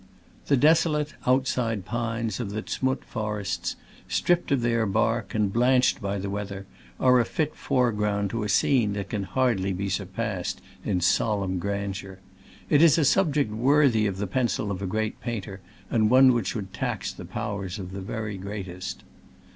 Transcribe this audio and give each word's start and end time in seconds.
The 0.47 0.57
desolate, 0.57 1.13
outside 1.27 1.85
pines 1.85 2.39
of 2.39 2.49
the 2.49 2.63
Z'mutt 2.63 3.03
forests, 3.05 3.75
stripped 4.07 4.51
of 4.51 4.61
their 4.61 4.87
bark 4.87 5.35
and 5.35 5.53
blanched 5.53 6.01
by 6.01 6.17
the 6.17 6.27
weather, 6.27 6.65
are 6.99 7.19
a 7.19 7.23
fit 7.23 7.53
foreground 7.55 8.31
to 8.31 8.41
a 8.41 8.49
scene 8.49 8.93
that 8.93 9.09
can 9.09 9.21
hardly 9.25 9.73
be 9.73 9.89
surpassed 9.89 10.59
in 10.83 11.01
solemn 11.01 11.59
grandeur. 11.59 12.17
It 12.67 12.81
is 12.81 12.97
a 12.97 13.05
subject 13.05 13.51
worthy 13.51 14.07
of 14.07 14.17
the 14.17 14.25
pencil 14.25 14.71
of 14.71 14.81
a 14.81 14.87
great 14.87 15.19
painter, 15.21 15.61
and 15.91 16.09
one 16.09 16.33
which 16.33 16.55
would 16.55 16.73
tax 16.73 17.13
the 17.13 17.23
powers 17.23 17.77
of 17.77 17.91
the 17.91 18.01
very 18.01 18.37
greatest. 18.37 19.03